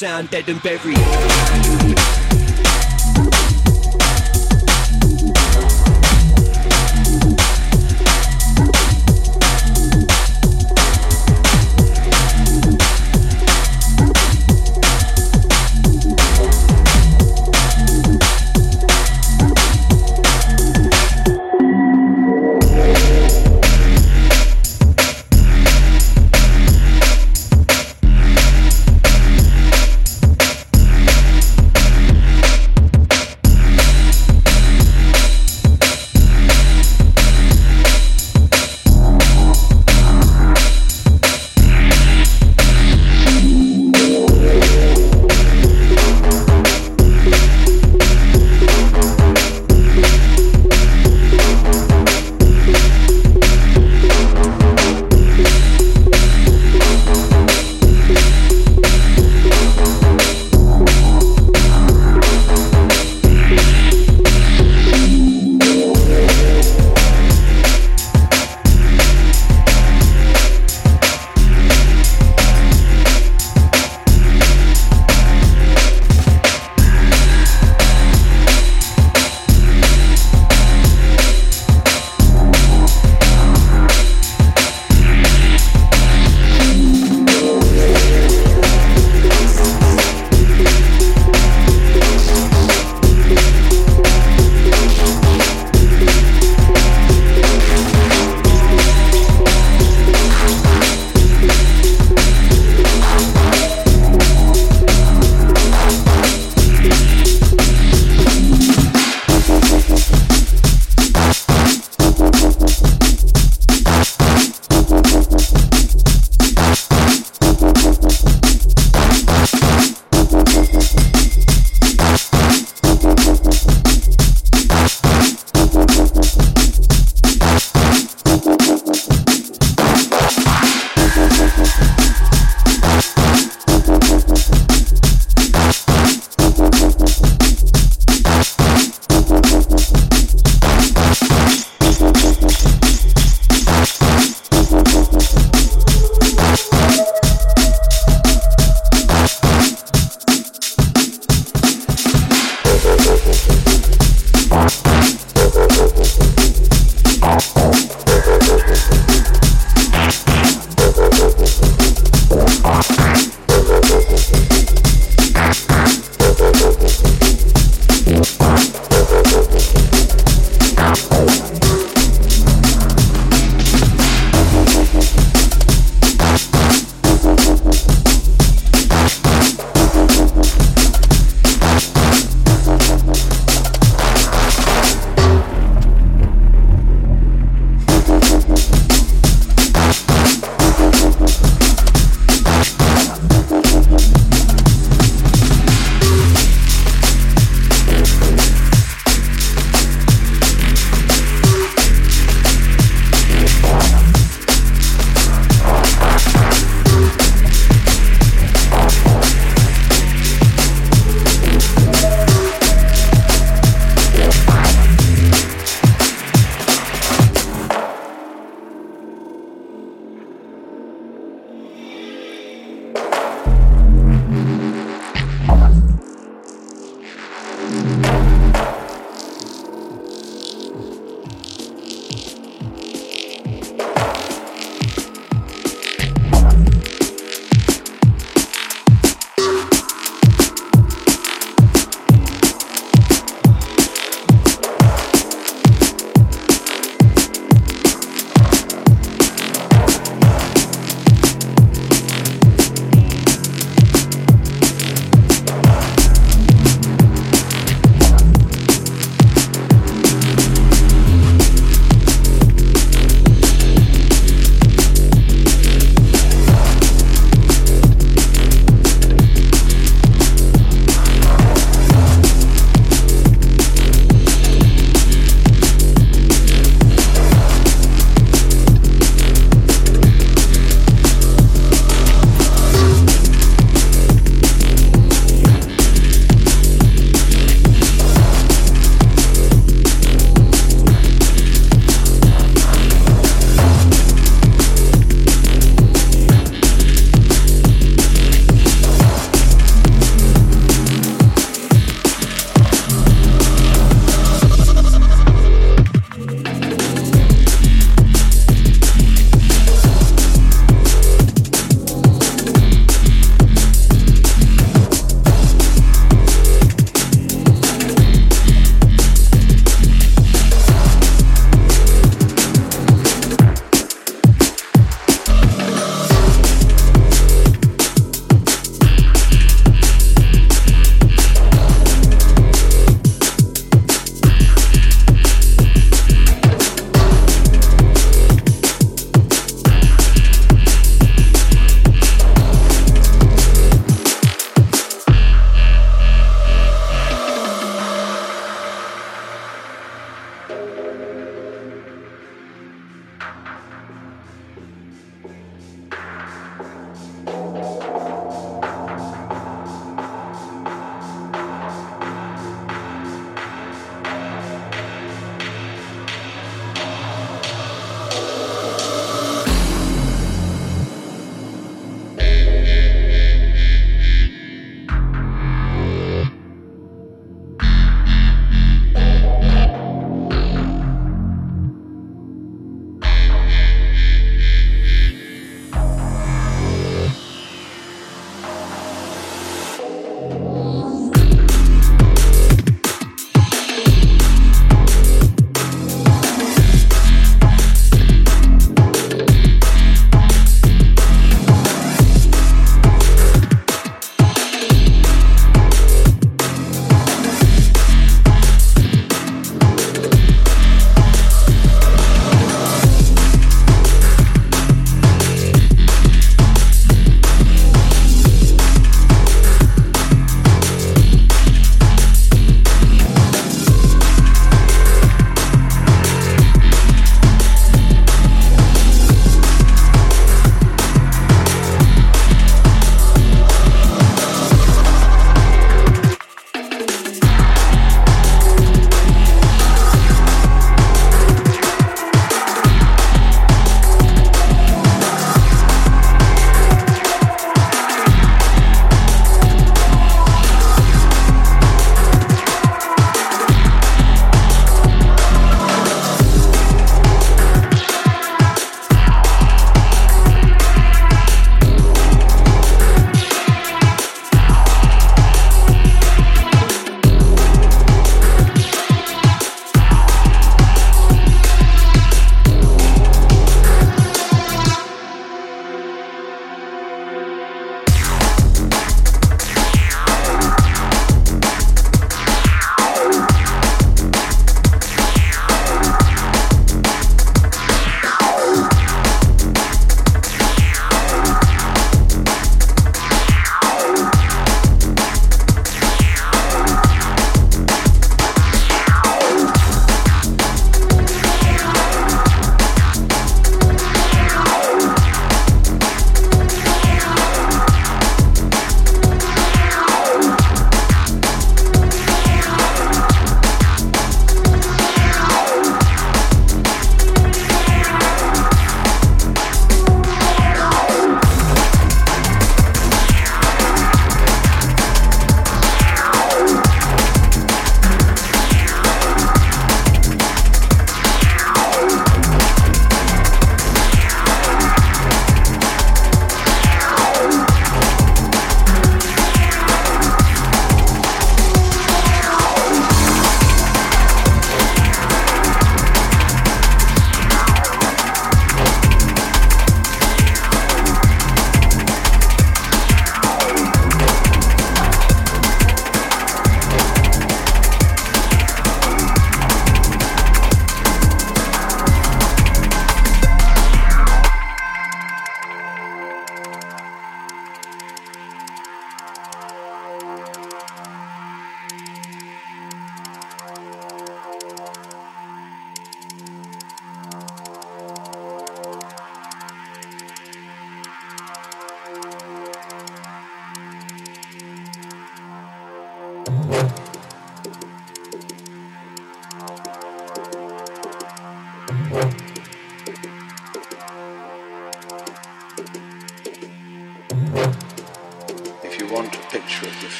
[0.00, 1.67] dead and buried.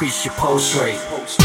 [0.00, 1.39] Increase your pulse rate.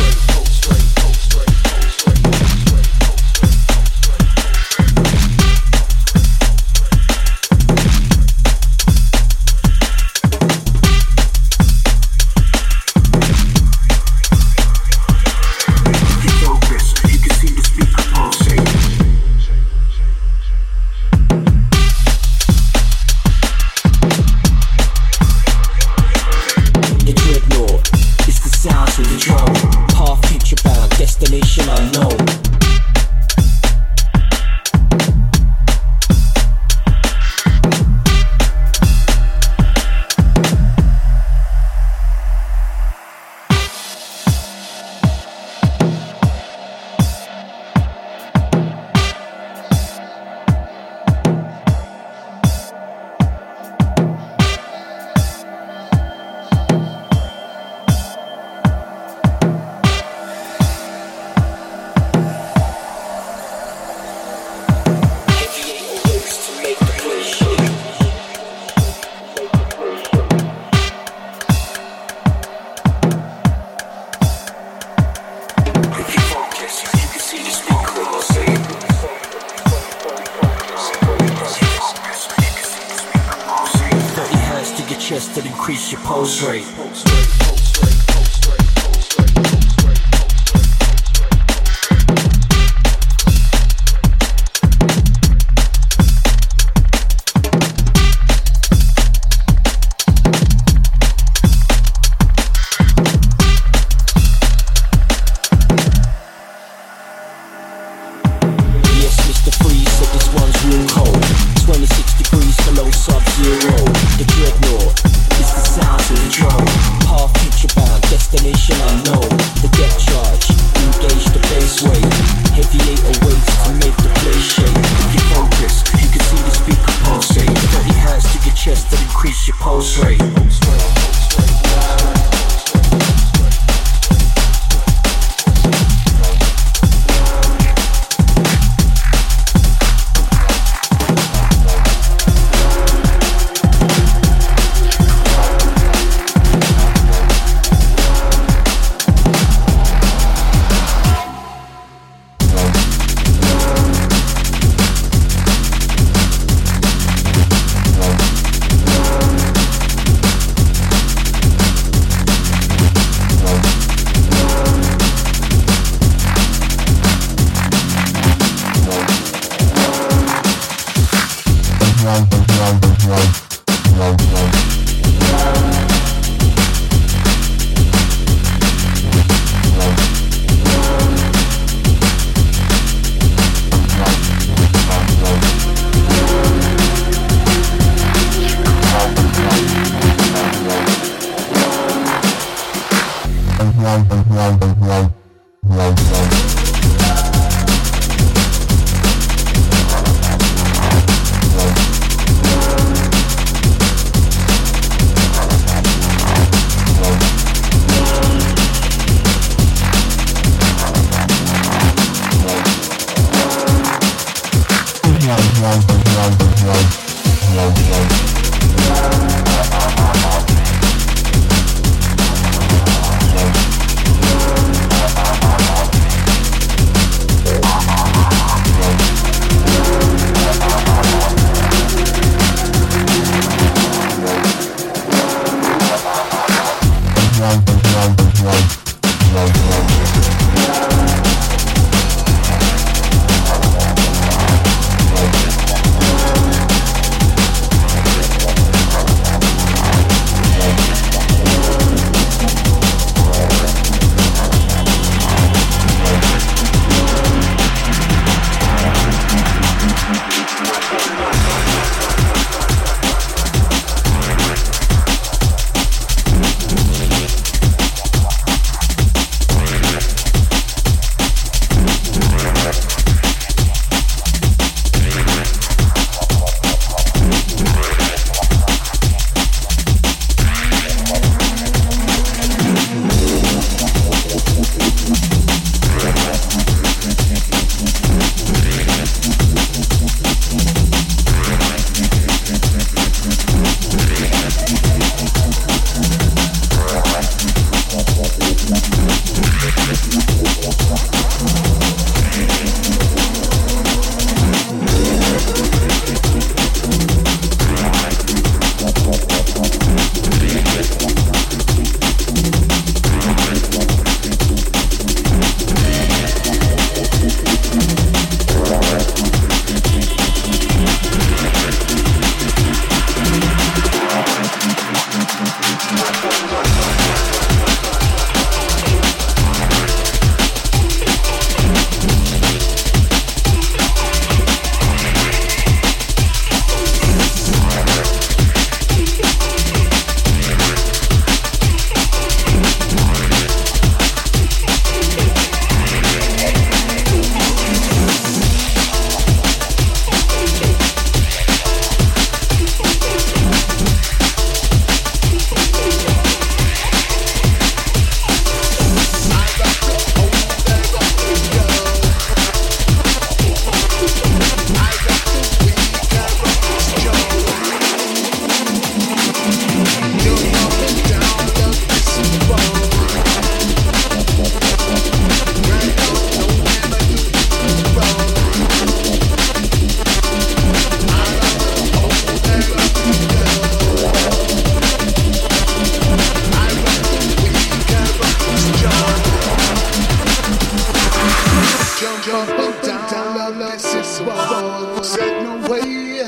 [394.22, 395.04] Wrong.
[395.04, 396.22] Said no way,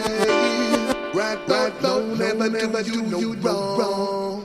[1.14, 1.82] right, right,
[2.18, 4.37] never, never do you wrong.